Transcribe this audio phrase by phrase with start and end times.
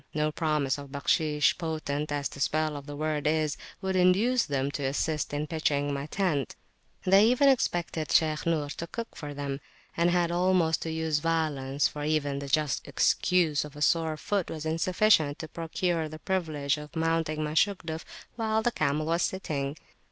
[0.15, 4.47] No promise of "Bakhshish," potent as [p.249] the spell of that word is, would induce
[4.47, 6.55] them to assist in pitching my tent:
[7.03, 9.61] they even expected Shaykh Nur to cook for them,
[9.95, 14.17] and I had almost to use violence, for even the just excuse of a sore
[14.17, 18.03] foot was insufficient to procure the privilege of mounting my Shugduf
[18.35, 19.77] while the camel was sitting.